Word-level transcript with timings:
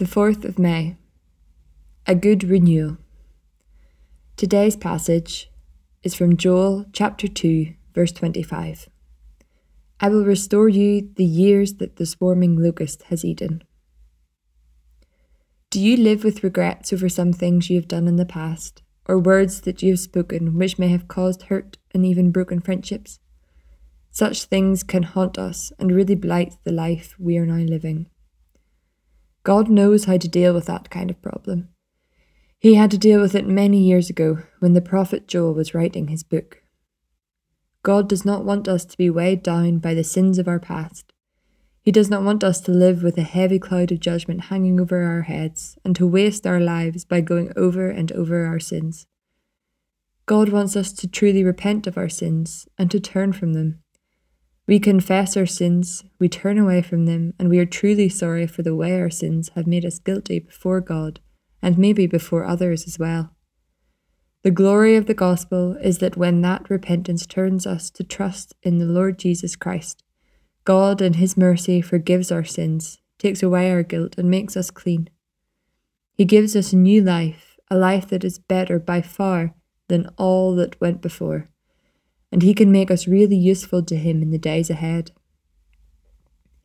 The 0.00 0.06
4th 0.06 0.46
of 0.46 0.58
May. 0.58 0.96
A 2.06 2.14
good 2.14 2.42
renewal. 2.44 2.96
Today's 4.38 4.74
passage 4.74 5.50
is 6.02 6.14
from 6.14 6.38
Joel 6.38 6.86
chapter 6.90 7.28
2, 7.28 7.74
verse 7.94 8.10
25. 8.12 8.88
I 10.00 10.08
will 10.08 10.24
restore 10.24 10.70
you 10.70 11.10
the 11.16 11.26
years 11.26 11.74
that 11.74 11.96
the 11.96 12.06
swarming 12.06 12.56
locust 12.56 13.02
has 13.10 13.26
eaten. 13.26 13.62
Do 15.68 15.78
you 15.78 15.98
live 15.98 16.24
with 16.24 16.42
regrets 16.42 16.94
over 16.94 17.10
some 17.10 17.34
things 17.34 17.68
you 17.68 17.76
have 17.76 17.86
done 17.86 18.08
in 18.08 18.16
the 18.16 18.24
past, 18.24 18.80
or 19.06 19.18
words 19.18 19.60
that 19.60 19.82
you 19.82 19.90
have 19.90 20.00
spoken 20.00 20.56
which 20.56 20.78
may 20.78 20.88
have 20.88 21.08
caused 21.08 21.42
hurt 21.42 21.76
and 21.92 22.06
even 22.06 22.30
broken 22.30 22.60
friendships? 22.60 23.20
Such 24.10 24.44
things 24.44 24.82
can 24.82 25.02
haunt 25.02 25.36
us 25.36 25.74
and 25.78 25.92
really 25.92 26.14
blight 26.14 26.56
the 26.64 26.72
life 26.72 27.16
we 27.18 27.36
are 27.36 27.44
now 27.44 27.62
living. 27.62 28.06
God 29.50 29.68
knows 29.68 30.04
how 30.04 30.16
to 30.16 30.28
deal 30.28 30.54
with 30.54 30.66
that 30.66 30.90
kind 30.90 31.10
of 31.10 31.20
problem. 31.20 31.70
He 32.60 32.76
had 32.76 32.88
to 32.92 32.96
deal 32.96 33.20
with 33.20 33.34
it 33.34 33.48
many 33.48 33.82
years 33.82 34.08
ago 34.08 34.44
when 34.60 34.74
the 34.74 34.80
prophet 34.80 35.26
Joel 35.26 35.54
was 35.54 35.74
writing 35.74 36.06
his 36.06 36.22
book. 36.22 36.62
God 37.82 38.08
does 38.08 38.24
not 38.24 38.44
want 38.44 38.68
us 38.68 38.84
to 38.84 38.96
be 38.96 39.10
weighed 39.10 39.42
down 39.42 39.78
by 39.78 39.92
the 39.92 40.04
sins 40.04 40.38
of 40.38 40.46
our 40.46 40.60
past. 40.60 41.12
He 41.82 41.90
does 41.90 42.08
not 42.08 42.22
want 42.22 42.44
us 42.44 42.60
to 42.60 42.70
live 42.70 43.02
with 43.02 43.18
a 43.18 43.22
heavy 43.22 43.58
cloud 43.58 43.90
of 43.90 43.98
judgment 43.98 44.42
hanging 44.42 44.78
over 44.78 45.02
our 45.02 45.22
heads 45.22 45.76
and 45.84 45.96
to 45.96 46.06
waste 46.06 46.46
our 46.46 46.60
lives 46.60 47.04
by 47.04 47.20
going 47.20 47.52
over 47.56 47.90
and 47.90 48.12
over 48.12 48.46
our 48.46 48.60
sins. 48.60 49.08
God 50.26 50.50
wants 50.50 50.76
us 50.76 50.92
to 50.92 51.08
truly 51.08 51.42
repent 51.42 51.88
of 51.88 51.98
our 51.98 52.08
sins 52.08 52.68
and 52.78 52.88
to 52.92 53.00
turn 53.00 53.32
from 53.32 53.54
them 53.54 53.82
we 54.70 54.78
confess 54.78 55.36
our 55.36 55.46
sins, 55.46 56.04
we 56.20 56.28
turn 56.28 56.56
away 56.56 56.80
from 56.80 57.04
them, 57.04 57.34
and 57.40 57.48
we 57.48 57.58
are 57.58 57.66
truly 57.66 58.08
sorry 58.08 58.46
for 58.46 58.62
the 58.62 58.72
way 58.72 59.00
our 59.00 59.10
sins 59.10 59.50
have 59.56 59.66
made 59.66 59.84
us 59.84 59.98
guilty 59.98 60.38
before 60.38 60.80
God 60.80 61.18
and 61.60 61.76
maybe 61.76 62.06
before 62.06 62.44
others 62.44 62.86
as 62.86 62.96
well. 62.96 63.34
The 64.44 64.52
glory 64.52 64.94
of 64.94 65.06
the 65.06 65.12
gospel 65.12 65.76
is 65.82 65.98
that 65.98 66.16
when 66.16 66.40
that 66.42 66.70
repentance 66.70 67.26
turns 67.26 67.66
us 67.66 67.90
to 67.90 68.04
trust 68.04 68.54
in 68.62 68.78
the 68.78 68.84
Lord 68.84 69.18
Jesus 69.18 69.56
Christ, 69.56 70.04
God 70.62 71.02
in 71.02 71.14
His 71.14 71.36
mercy 71.36 71.80
forgives 71.80 72.30
our 72.30 72.44
sins, 72.44 73.00
takes 73.18 73.42
away 73.42 73.72
our 73.72 73.82
guilt, 73.82 74.14
and 74.18 74.30
makes 74.30 74.56
us 74.56 74.70
clean. 74.70 75.10
He 76.14 76.24
gives 76.24 76.54
us 76.54 76.72
a 76.72 76.76
new 76.76 77.02
life, 77.02 77.56
a 77.72 77.76
life 77.76 78.06
that 78.10 78.22
is 78.22 78.38
better 78.38 78.78
by 78.78 79.02
far 79.02 79.52
than 79.88 80.10
all 80.16 80.54
that 80.54 80.80
went 80.80 81.02
before 81.02 81.49
and 82.32 82.42
He 82.42 82.54
can 82.54 82.70
make 82.70 82.90
us 82.90 83.06
really 83.06 83.36
useful 83.36 83.82
to 83.84 83.96
Him 83.96 84.22
in 84.22 84.30
the 84.30 84.38
days 84.38 84.70
ahead. 84.70 85.12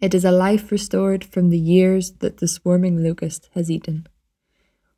It 0.01 0.13
is 0.13 0.25
a 0.25 0.31
life 0.31 0.71
restored 0.71 1.23
from 1.23 1.49
the 1.49 1.59
years 1.59 2.11
that 2.19 2.37
the 2.37 2.47
swarming 2.47 3.03
locust 3.03 3.49
has 3.53 3.71
eaten. 3.71 4.07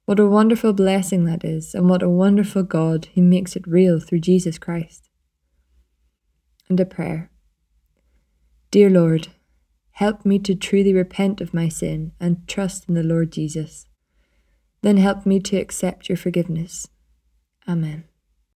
What 0.06 0.20
a 0.20 0.28
wonderful 0.28 0.74
blessing 0.74 1.26
that 1.26 1.44
is, 1.44 1.76
and 1.76 1.90
what 1.90 2.02
a 2.02 2.10
wonderful 2.10 2.64
God 2.64 3.08
who 3.14 3.22
makes 3.22 3.56
it 3.56 3.68
real 3.68 4.00
through 4.00 4.22
Jesus 4.22 4.58
Christ. 4.58 5.10
And 6.70 6.80
a 6.80 6.86
prayer 6.86 7.30
Dear 8.72 8.90
Lord, 8.90 9.30
help 9.92 10.26
me 10.26 10.40
to 10.40 10.56
truly 10.56 10.94
repent 10.94 11.42
of 11.42 11.54
my 11.54 11.70
sin 11.70 12.12
and 12.20 12.48
trust 12.48 12.90
in 12.90 12.96
the 12.96 13.04
Lord 13.04 13.32
Jesus. 13.32 13.86
Then 14.82 14.98
help 14.98 15.26
me 15.26 15.40
to 15.42 15.58
accept 15.58 16.10
your 16.10 16.18
forgiveness. 16.18 16.88
Amen. 17.68 18.06